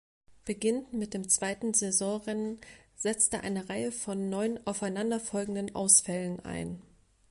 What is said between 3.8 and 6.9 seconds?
von neun aufeinanderfolgenden Ausfällen ein.